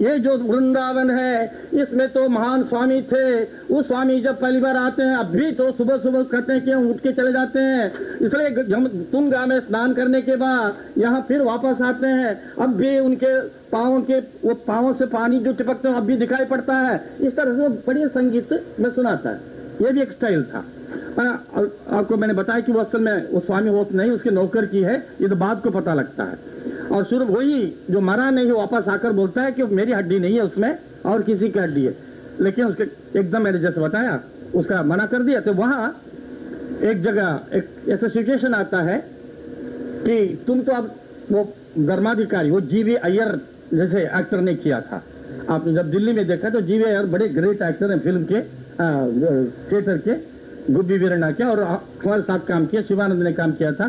[0.00, 5.02] ये जो वृंदावन है, इसमें तो महान स्वामी थे। वो स्वामी जब पहली बार आते
[5.02, 8.18] हैं, अब भी तो सुबह सुबह कहते हैं कि हम उठ के चले जाते हैं।
[8.18, 13.38] इसलिए तुंगा में स्नान करने के बाद यहाँ फिर वापस आते हैं। अब भी उनके
[13.70, 17.36] पाँव के, वो पाँवों से पानी जो चिपकते हैं, अब भी दिखाई पड़ता है। इस
[17.36, 20.64] तरह से बढ़िया संगीत में सुनाता है। ये भी एक स्टाइल था।
[21.18, 24.96] आपको मैंने बताया कि वो असल में वो स्वामी वो नहीं, उसके नौकर की है।
[25.20, 26.36] ये तो बाद को पता लगता है।
[26.88, 30.34] और शुरू वही जो मरा नहीं, वो वापस आकर बोलता है कि मेरी हड्डी नहीं
[30.34, 31.94] है उसमें और किसी की हड्डी है।
[32.40, 32.84] लेकिन उसके
[33.18, 34.20] एकदम मैंने जैसे बताया,
[34.54, 35.88] उसका मना कर दिया। तो वहाँ
[36.82, 38.98] एक जगह, एक ऐसा सिचुएशन आता है
[40.04, 40.94] कि तुम तो अब
[41.30, 41.44] वो
[41.78, 43.40] धर्माधिकारी, वो जीवी अय्यर
[43.74, 45.02] जैसे एक्टर ने किया था।
[45.50, 48.40] आपने जब दिल्ली में देखा तो जीवी अय्यर बड़े ग्रेट एक्टर हैं फ़िल्म के
[49.70, 50.14] थिएटर के,
[50.72, 53.86] गुब्बी वीरणा के और हमारे साथ काम किया, शिवानंद ने काम किया था।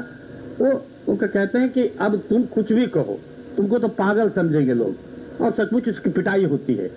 [0.59, 0.71] वो
[1.09, 3.19] उनको कहते हैं कि अब तुम कुछ भी कहो,
[3.57, 6.87] तुमको तो पागल समझेंगे लोग। और सचमुच उसकी पिटाई होती है,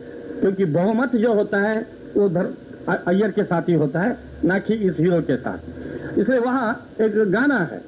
[0.41, 4.75] क्योंकि बहुमत जो होता है, वो धर्म अय्यर के साथ ही होता है, ना कि
[4.75, 6.71] इस हीरो के साथ। इसलिए वहाँ
[7.01, 7.81] एक गाना है,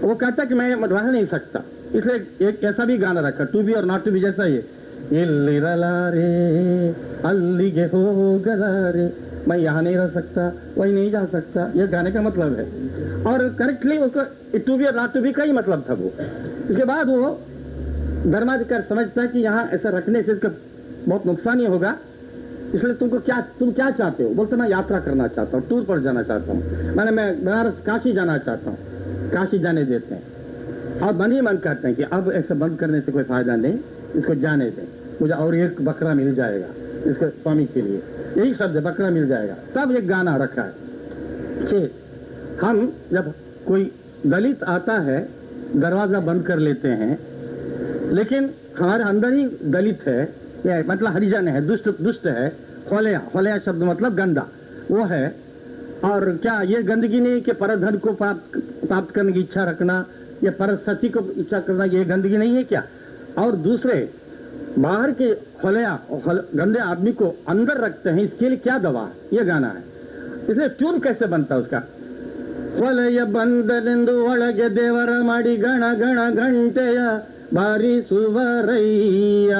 [0.00, 1.62] वो कहता है कि मैं रह नहीं सकता।
[1.94, 4.64] इसलिए एक ऐसा भी गाना रखा, टू बी और नॉट टू बी, जैसा ये
[5.10, 6.88] रे
[7.24, 8.54] अल्लिगे हो गे
[9.48, 12.64] मैं यहाँ नहीं रह सकता, वही नहीं जा सकता। ये गाने का मतलब है।
[13.26, 14.22] और करेक्टली उसका
[14.58, 16.12] टू बी और नॉट टू बी का ही मतलब था वो।
[16.70, 17.40] इसके बाद वो
[18.26, 20.48] धर्माधिकार समझता है कि यहाँ ऐसा रखने से इसका
[21.08, 21.96] बहुत नुकसान ही होगा।
[22.74, 24.30] इसलिए तुमको क्या, तुम क्या चाहते हो?
[24.30, 26.62] बोलते, मैं यात्रा करना चाहता हूँ टूर पर जाना चाहता हूँ।
[26.96, 28.78] मैंने, मैं बनारस, काशी जाना चाहता हूँ।
[29.30, 30.22] काशी जाने देते हैं।
[31.00, 33.78] और मन ही मन करते हैं कि अब ऐसे बंद करने से कोई फ़ायदा नहीं,
[34.16, 34.88] इसको जाने दें।
[35.22, 36.66] मुझे और एक बकरा मिल जाएगा
[37.10, 38.02] इसके स्वामी के लिए।
[38.38, 40.72] यही शब्द बकरा मिल जाएगा। तब एक गाना रखा है।
[41.60, 41.90] कि
[42.62, 43.34] हम जब
[43.66, 43.92] कोई
[44.26, 45.28] दलित आता है,
[45.76, 47.18] दरवाज़ा बंद कर लेते हैं,
[48.12, 50.34] लेकिन हमारे अंदर ही दलित है,
[50.66, 52.56] या मतलब हरिजन है, दुष्ट दुष्ट है
[52.92, 54.48] होलया होलया शब्द मतलब गंदा,
[54.90, 55.36] वो है।
[56.04, 60.06] और क्या ये गंदगी नहीं कि परधन को प्राप्त प्राप्त करने की इच्छा रखना,
[60.44, 62.82] या परसती को इच्छा करना, ये गंदगी नहीं है क्या?
[63.38, 64.10] और दूसरे,
[64.78, 65.24] बाहर के
[65.64, 69.10] होलया होल- गंदे आदमी को अंदर रखते हैं, इसके लिए क्या दवा?
[69.32, 69.84] ये गाना है।
[70.50, 71.82] इसलिए ट्यून कैसे बनता है उसका?
[72.79, 76.99] ಹೊಲೆಯ ಬಂದನೆಂದು ಒಳಗೆ ದೇವರ ಮಾಡಿ ಗಣ ಗಣ ಗಂಟೆಯ
[77.55, 79.53] ಬಾರಿಸುವರಯ್ಯ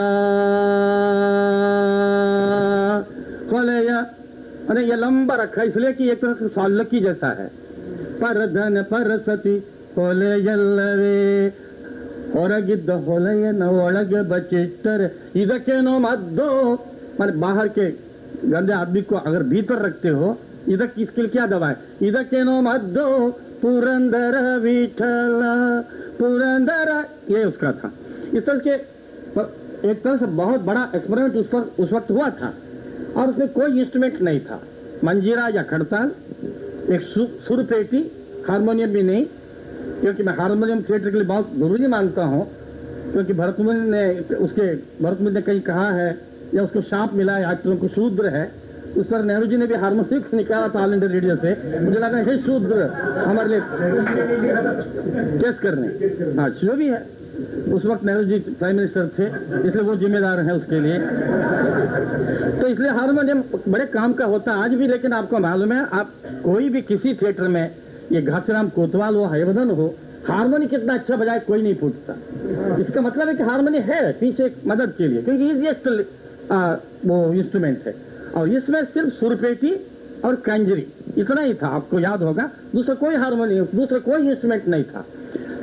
[3.52, 3.92] ಹೊಲೆಯ
[4.66, 7.48] अरे ये लंबा रखा है इसलिए कि एक तरह से सौलकी जैसा है
[8.20, 9.56] पर धन पर सती
[9.98, 11.18] ಹೊಲೆಯಲ್ಲವೇ
[12.34, 15.08] ಹೊರಗಿದ್ದ ಹೊಲೆಯನ್ನ ಒಳಗೆ ಬಚ್ಚಿಟ್ಟರೆ
[15.42, 16.48] ಇದಕ್ಕೇನೋ ಮದ್ದು
[17.18, 17.86] मैंने बाहर के
[18.52, 20.28] गंदे आदमी को अगर भीतर रखते हो
[20.70, 23.06] इधर इसके लिए क्या दवा है ಇದಕ್ಕೇನೋ ಮದ್ದು
[23.62, 25.36] पुरंदर विठल
[26.20, 26.90] पुरंदर
[27.30, 27.92] ये उसका था
[28.38, 28.76] इस तरह के
[29.36, 29.46] पर
[29.90, 32.50] एक तरह से बहुत बड़ा एक्सपेरिमेंट उस पर उस वक्त हुआ था
[33.18, 34.60] और उसमें कोई इंस्ट्रूमेंट नहीं था
[35.04, 36.12] मंजीरा या खड़ताल
[36.96, 38.02] एक सु- सुर पेटी
[38.48, 39.26] हारमोनियम भी नहीं
[40.02, 42.44] क्योंकि मैं हारमोनियम थिएटर के लिए बहुत जरूरी मानता हूँ
[43.12, 44.04] क्योंकि भरतमुनि ने
[44.46, 44.68] उसके
[45.04, 46.10] भरतमुनि ने कहीं कहा है
[46.56, 48.46] या उसको शाप मिला है एक्टरों को शूद्र है
[48.97, 51.99] उस पर नेहरू जी ने भी हारमोनियम को निकाला था ऑल इंडिया रेडियो से। मुझे
[51.99, 52.83] लगा हे शूद्र
[53.19, 53.61] हमारे लिए
[55.39, 55.89] केस करने।
[56.37, 57.01] हाँ जो भी है।
[57.69, 59.27] उस वक्त नेहरू जी प्राइम मिनिस्टर थे,
[59.69, 60.99] इसलिए वो जिम्मेदार हैं उसके लिए।
[62.61, 66.13] तो इसलिए हारमोनियम बड़े काम का होता है आज भी, लेकिन आपको मालूम है, आप
[66.45, 67.71] कोई भी किसी थिएटर में,
[68.13, 69.95] ये घासीराम कोतवाल हो हयवदन हो,
[70.29, 72.13] हारमोनी कितना अच्छा बजाए, कोई नहीं पूछता।
[72.81, 75.89] इसका मतलब है कि हारमोनी है, पीछे मदद के लिए, क्योंकि इजिएस्ट
[77.07, 77.95] वो इंस्ट्रूमेंट है।
[78.37, 79.75] और इसमें सिर्फ़ सुरपेटी
[80.25, 80.87] और कंजरी,
[81.19, 85.05] इतना ही था। आपको याद होगा, दूसरा कोई हारमोनियम दूसरा कोई इंस्ट्रूमेंट नहीं था।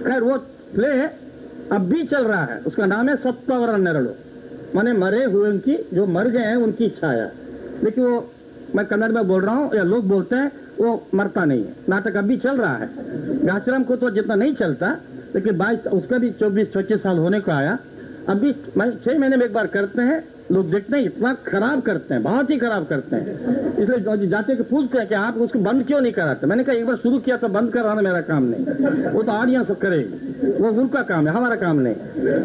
[0.07, 0.37] खैर, वो
[0.75, 1.25] प्ले
[1.71, 4.15] अब भी चल रहा है। उसका नाम है सप्तावरण नरलो
[4.75, 7.29] माने मरे हुए उनकी, जो मर गए हैं, उनकी छाया।
[7.83, 8.31] लेकिन वो,
[8.75, 12.15] मैं कन्नड़ में बोल रहा हूँ, या लोग बोलते हैं, वो मरता नहीं है। नाटक
[12.15, 12.87] अभी चल रहा है।
[13.45, 14.97] घासीराम को तो जितना नहीं चलता,
[15.35, 17.77] लेकिन बाईस, उसका भी चौबीस, पच्चीस साल होने को आया।
[18.29, 22.21] अभी छह महीने में एक बार करते हैं लोग देखते हैं, इतना खराब करते हैं,
[22.23, 26.01] बहुत ही खराब करते हैं। इसलिए जाते के पूछते हैं कि आप उसको बंद क्यों
[26.01, 26.47] नहीं कराते?
[26.47, 29.71] मैंने कहा, एक बार शुरू किया तो बंद कराना मेरा काम नहीं। वो तो ऑडियंस
[29.81, 31.95] करेगी। वो उनका काम है, हमारा काम नहीं।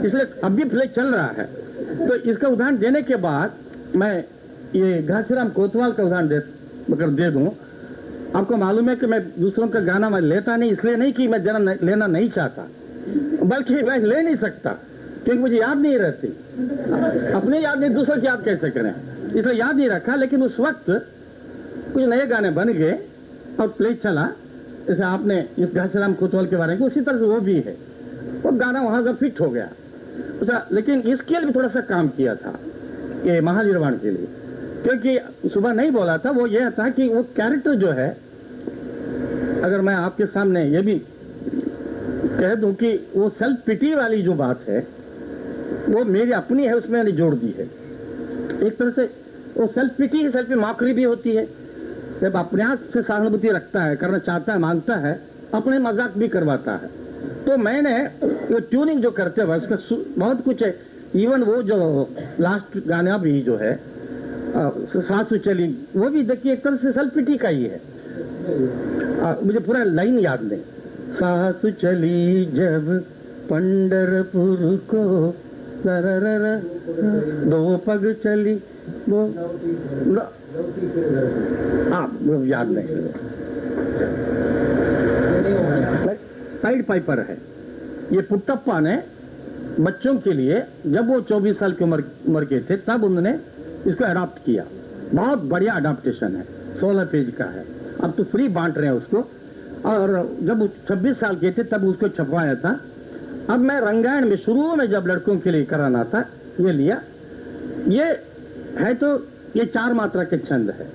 [0.04, 1.48] इसलिए अब भी प्ले चल रहा है।
[1.98, 4.12] तो इसका उदाहरण देने के बाद मैं
[4.74, 6.40] ये घासीराम कोतवाल का उदाहरण दे
[6.90, 7.50] मतलब दे दूँ।
[8.36, 11.42] आपको मालूम है कि मैं दूसरों का गाना मैं लेता नहीं, इसलिए नहीं कि मैं
[11.42, 12.66] जना लेना नहीं चाहता,
[13.42, 14.76] बल्कि मैं ले नहीं सकता।
[15.30, 16.28] क्योंकि मुझे याद नहीं रहती।
[17.32, 18.94] अपने याद नहीं, दूसरों की याद कैसे करें?
[19.30, 20.90] इसलिए याद नहीं रखा, लेकिन उस वक्त
[21.94, 22.98] कुछ नए गाने बन गए
[23.60, 24.26] और प्ले चला।
[24.88, 27.76] जैसे आपने इस घासीराम कोतवाल के बारे में, उसी तरह से वो भी है।
[28.42, 29.68] वो गाना वहाँ का फिट हो गया।
[30.40, 32.58] अच्छा लेकिन इसके लिए भी थोड़ा सा काम किया था
[33.26, 34.26] ये महानिर्वाण के लिए।
[34.82, 38.10] क्योंकि सुबह नहीं बोला था, वो यह था कि वो कैरेक्टर जो है,
[39.64, 41.02] अगर मैं आपके सामने ये भी
[42.40, 44.86] कह दूँ कि वो सेल्फ पिटी वाली जो बात है
[45.90, 47.64] वो मेरी अपनी है उसमें मैंने जोड़ दी है।
[48.66, 49.04] एक तरह से
[49.56, 51.46] वो सेल्फ पिटी है सेल्फ माकरी भी होती है।
[52.20, 55.12] जब अपने आप से सहानुभूति रखता है करना चाहता है माँगता है
[55.54, 56.88] अपने मज़ाक भी करवाता है।
[57.46, 57.96] तो मैंने
[58.50, 60.74] ये ट्यूनिंग जो करते हुए उसमें बहुत कुछ है।
[61.16, 61.78] इवन वो जो
[62.40, 63.78] लास्ट गाना भी जो है
[64.52, 67.80] सासु चली वो भी देखिए एक तरह से सल्पिटी का ही है।
[69.20, 70.60] आ, मुझे पूरा लाइन याद नहीं।
[71.14, 72.88] सासु चली जब
[73.50, 74.58] पंडरपुर
[74.90, 75.04] को
[77.46, 78.54] दो पग चली
[79.08, 79.20] वो
[82.22, 82.86] वो याद नहीं
[86.62, 87.36] साइड पाइपर है
[88.12, 88.96] ये पुट्टप्पा ने
[89.80, 93.32] बच्चों के लिए जब वो 24 साल की उम्र उम्र के थे तब उन्होंने
[93.86, 94.64] इसको अडॉप्ट किया
[95.14, 96.44] बहुत बढ़िया अडॉप्टेशन है
[96.80, 97.64] 16 पेज का है
[98.02, 99.24] अब तो फ्री बांट रहे हैं उसको
[99.86, 100.10] और
[100.42, 102.78] जब 26 साल के थे तब उसको छपवाया था
[103.48, 106.20] अब मैं रंगायण में शुरू में जब लड़कों के लिए कराना था,
[106.60, 107.00] ये लिया।
[107.88, 108.04] ये
[108.78, 109.14] है तो
[109.56, 110.86] ये चार मात्रा के छंद है।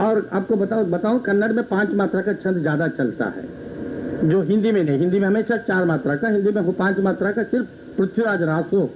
[0.00, 4.70] और आपको बताओ बताओ, कन्नड़ में पाँच मात्रा का छंद ज़्यादा चलता है। जो हिंदी
[4.72, 7.66] में नहीं, हिंदी में हमेशा चार मात्रा का, हिंदी में पाँच मात्रा का सिर्फ़
[7.98, 8.90] पृथ्वीराज रासो,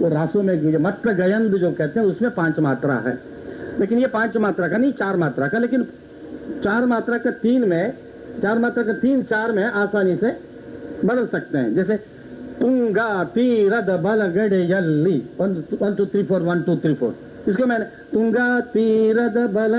[0.00, 3.18] वो रासो में मत गयंद जो कहते हैं, उसमें पाँच मात्रा है।
[3.80, 5.84] लेकिन ये पाँच मात्रा का नहीं, चार मात्रा का, लेकिन
[6.64, 7.92] चार मात्रा का तीन में,
[8.42, 10.30] चार मात्रा का तीन, चार में आसानी से
[11.04, 11.96] बदल सकते हैं। जैसे
[12.60, 17.14] तुंगा, तीरद बल गड़े यल्ली one two three four one two three four
[17.48, 19.74] इसको मैंने तुंगा, तीरद बल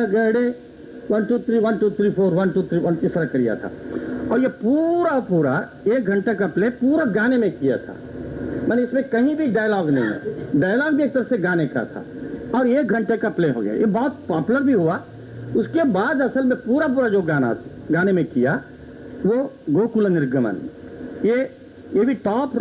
[1.12, 3.72] one two three one two three four one two three one तरह किया था।
[4.32, 5.54] और ये पूरा पूरा
[5.88, 7.96] एक घंटे का प्ले पूरा गाने में किया था।
[8.70, 12.04] मैंने इसमें कहीं भी डायलॉग नहीं है। डायलॉग भी एक तरह से गाने का था।
[12.58, 15.00] और एक घंटे का प्ले हो गया। ये बहुत पॉपुलर भी हुआ।
[15.58, 17.56] उसके बाद असल में पूरा पूरा जो गाना,
[17.92, 18.62] गाने में किया,
[19.26, 20.58] वो गोकुल निर्गमन।
[21.26, 21.38] ये
[21.96, 22.52] ये भी टॉप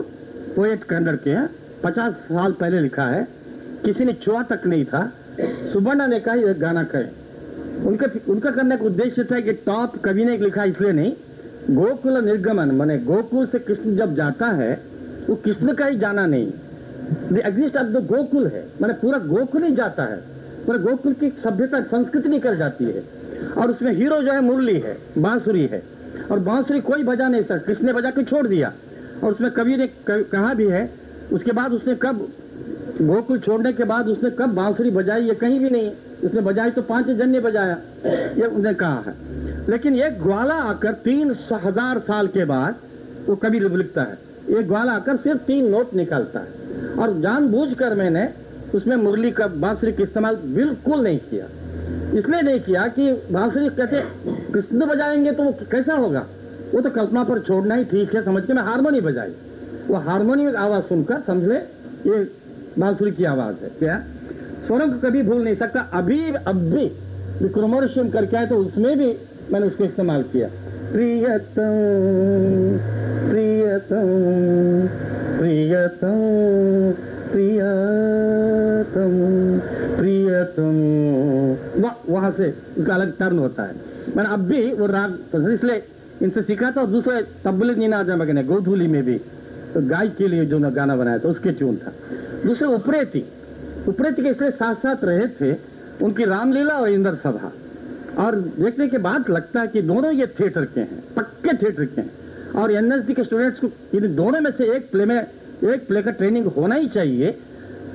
[0.56, 1.50] पोएट कन्नड़ के हैं।
[1.84, 3.28] पचास साल पहले लिखा है।
[3.84, 7.10] किसी ने छुआ तक नहीं था। सुबर्णा ने कहा, ये गाना करें
[7.84, 11.12] उनका उनका करने का उद्देश्य था कि टॉप कवि ने लिखा, इसलिए नहीं।
[11.70, 14.82] गोकुल निर्गमन, माने गोकुल से कृष्ण जब जाता है,
[15.28, 16.52] वो कृष्ण का ही जाना नहीं।
[17.38, 20.16] एग्जिस्ट ऑफ़ द गोकुल है। मैंने पूरा गोकुल ही जाता है।
[20.66, 23.04] पूरा गोकुल की सभ्यता संस्कृति निकल जाती है।
[23.58, 25.82] और उसमें हीरो जो है, मुरली है, बांसुरी है।
[26.30, 28.72] और बांसुरी कोई बजा नहीं सकता कृष्ण ने बजा के छोड़ दिया?
[29.24, 30.88] और उसमें कवि ने कहा भी है,
[31.32, 32.26] उसके बाद उसने कब,
[33.02, 35.90] गोकुल छोड़ने के बाद उसने कब बांसुरी बजाई, ये कहीं भी नहीं।
[36.24, 39.14] उसने बजाई तो पाँच जन ने बजाया, ये उसने कहा है।
[39.70, 42.80] लेकिन एक ग्वाला आकर तीन हज़ार साल के बाद
[43.26, 44.18] वो कभी लिखता है।
[44.50, 48.28] एक ग्वाला आकर सिर्फ़ तीन नोट निकालता है। और जानबूझकर मैंने
[48.74, 51.46] उसमें मुरली का बांसुरी का इस्तेमाल बिल्कुल नहीं किया।
[52.14, 54.02] इसलिए नहीं किया कि बांसुरी कहते,
[54.52, 56.26] कृष्ण बजाएँगे तो वो कैसा होगा?
[56.74, 59.32] वो तो कल्पना पर छोड़ना ही ठीक है, समझ के मैं हारमोनी बजाई।
[59.88, 61.56] वो हारमोनी आवाज़ सुनकर, समझ ले,
[62.10, 62.30] ये
[62.78, 64.04] बांसुरी की आवाज़ है। क्या?
[64.66, 66.92] स्वरम को कभी भूल नहीं सकता। अभी, अब भी
[67.42, 69.16] विक्रमोर्शियम करके आए तो उसमें भी
[69.52, 70.48] मैंने उसको इस्तेमाल किया।
[70.92, 71.38] प्रियतम
[73.30, 74.08] प्रियतम
[75.38, 76.20] प्रियतम
[77.32, 77.70] प्रियतम
[79.96, 81.39] प्रियतम।
[81.76, 83.74] वह, वहाँ से उसका अलग टर्न होता है।
[84.16, 85.82] मैंने अब भी वो राग इसलिए
[86.22, 89.18] इनसे सीखा था और दूसरे तबलिग नीना जमा ने, गोधूली में भी
[89.74, 91.92] तो गाय के लिए जो गाना बनाया था, उसके ट्यून था।
[92.44, 93.24] दूसरे उपरेती
[93.88, 95.52] उपरेती के इसलिए साथ साथ रहे थे,
[96.02, 97.52] उनकी रामलीला और इंद्र सभा।
[98.18, 102.00] और देखने के बाद लगता है कि दोनों ये थिएटर के हैं, पक्के थिएटर के
[102.00, 105.16] हैं। और एनएसडी के स्टूडेंट्स को इन दोनों में से एक प्ले में,
[105.64, 107.34] एक प्ले का ट्रेनिंग होना ही चाहिए,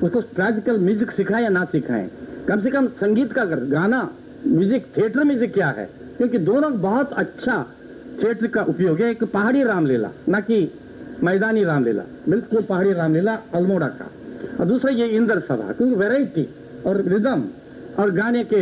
[0.03, 2.09] उसको क्लासिकल म्यूज़िक सिखाएँ या ना सिखाएँ।
[2.47, 4.01] कम से कम संगीत का गाना
[4.47, 5.85] म्यूज़िक थिएटर म्यूज़िक क्या है?
[6.17, 7.55] क्योंकि दोनों बहुत अच्छा
[8.21, 10.71] थिएटर का उपयोग है। एक पहाड़ी रामलीला, ना कि
[11.23, 14.09] मैदानी रामलीला, बिल्कुल पहाड़ी रामलीला, अल्मोड़ा का।
[14.59, 16.47] और दूसरा ये इंद्र सभा, क्योंकि वेराइटी
[16.85, 17.43] और रिदम
[17.99, 18.61] और गाने के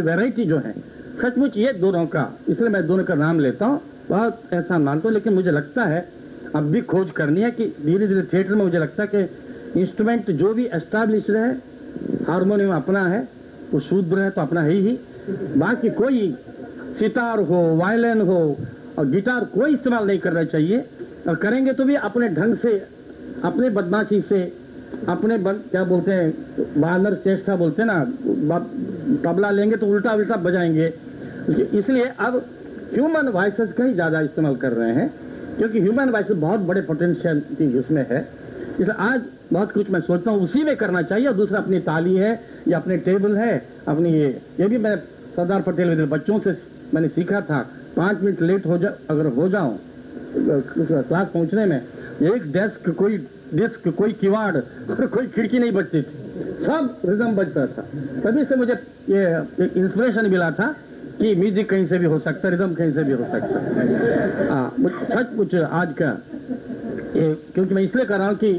[0.00, 0.74] वेराइटी जो है,
[1.22, 5.14] सचमुच ये दोनों का, इसलिए मैं दोनों का नाम लेता हूँ। बहुत एहसान मानता हूँ,
[5.14, 6.06] लेकिन मुझे लगता है,
[6.54, 10.30] अब भी खोज करनी है कि धीरे धीरे थिएटर में मुझे लगता है कि इंस्ट्रूमेंट
[10.32, 11.75] जो भी एस्टैब्लिश है
[12.28, 13.26] हारमोनियम अपना है
[13.72, 14.98] वो शूद्र है तो अपना है ही।
[15.56, 16.30] बाकी कोई
[16.98, 18.38] सितार हो वायलिन हो
[18.98, 20.84] और गिटार कोई इस्तेमाल नहीं करना चाहिए।
[21.28, 22.72] और करेंगे तो भी अपने ढंग से
[23.44, 24.42] अपने बदमाशी से
[25.08, 28.04] अपने बन, क्या बोलते हैं बानर चेष्टा बोलते हैं ना
[29.24, 30.86] तबला लेंगे तो उल्टा उल्टा बजाएँगे।
[31.78, 32.42] इसलिए अब
[32.92, 35.12] ह्यूमन वॉइस का ही ज़्यादा इस्तेमाल कर रहे हैं
[35.58, 38.26] क्योंकि ह्यूमन वॉइस बहुत बड़े पोटेंशियल चीज़ उसमें है।
[38.76, 39.20] इसलिए आज
[39.52, 42.78] बहुत कुछ मैं सोचता हूँ, उसी में करना चाहिए। और दूसरा, अपनी ताली है, या
[42.78, 44.28] अपने टेबल है, अपनी ये
[44.60, 44.96] ये भी मैं
[45.36, 46.56] सरदार पटेल बच्चों से
[46.94, 47.58] मैंने सीखा था।
[47.96, 49.78] पाँच मिनट लेट हो जा अगर हो जाऊँ
[50.36, 51.80] क्लास पहुँचने में,
[52.22, 53.16] एक डेस्क कोई
[53.54, 57.82] डेस्क, कोई किवाड़ और कोई खिड़की नहीं बचती थी। सब रिजम बजता था।
[58.22, 58.72] तभी से मुझे
[59.08, 59.22] ये
[59.60, 60.66] इंस्पिरेशन मिला था
[61.18, 64.48] कि म्यूज़िक कहीं से भी हो सकता है रिदम कहीं से भी हो सकता है।
[64.48, 64.74] हाँ
[65.36, 66.10] कुछ आज का
[67.16, 68.52] क्योंकि मैं इसलिए कर रहा हूँ कि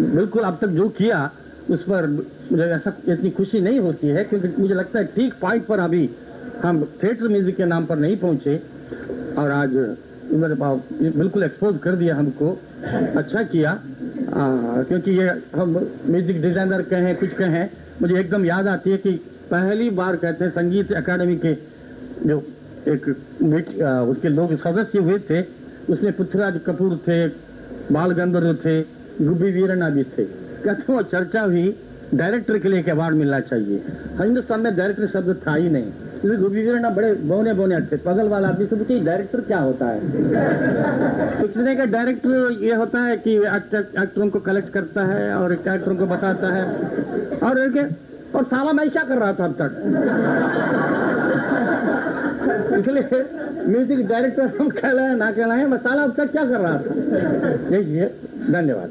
[0.00, 1.30] बिल्कुल अब तक जो किया
[1.70, 2.06] उस पर
[2.52, 6.08] मुझे ऐसा इतनी खुशी नहीं होती है क्योंकि मुझे लगता है ठीक पॉइंट पर अभी
[6.62, 8.60] हम थिएटर म्यूज़िक के नाम पर नहीं पहुँचे
[9.38, 9.74] और आज
[10.32, 10.54] मेरे
[11.10, 12.50] बिल्कुल एक्सपोज कर दिया हमको
[13.16, 15.70] अच्छा किया। आ, क्योंकि ये हम
[16.06, 17.68] म्यूज़िक डिज़ाइनर कहें कुछ कहें
[18.02, 19.10] मुझे एकदम याद आती है कि
[19.50, 21.54] पहली बार कहते हैं संगीत अकादमी के
[22.26, 22.38] जो
[22.88, 25.42] एक आ, उसके लोग सदस्य हुए थे
[25.90, 27.18] उसमें पृथ्वीराज कपूर थे
[27.92, 28.80] बाल गंधर्व थे
[29.20, 30.22] गुब्बी वीरना भी थे।
[30.90, 31.74] वो चर्चा हुई
[32.14, 33.82] डायरेक्टर के लिए एक अवार्ड मिलना चाहिए।
[34.20, 38.28] हिंदुस्तान में डायरेक्टर शब्द था ही नहीं। इसलिए गुब्बी वीरना बड़े बोने बोने अच्छे पगल
[38.28, 40.00] वाला आदमी से पूछे डायरेक्टर क्या होता है?
[41.40, 46.06] पूछने का डायरेक्टर ये होता है कि एक्टरों को कलेक्ट करता है और एक्टरों को
[46.06, 46.64] बताता है।
[47.38, 47.58] और
[48.34, 49.72] और साला मैं क्या कर रहा था अब तक?
[52.78, 53.22] इसलिए
[53.68, 57.76] म्यूज़िक डायरेक्टर हम कहलाए ना कहलाए मैं साला अब तक क्या कर रहा था?
[57.76, 58.08] यही है,
[58.52, 58.90] धन्यवाद।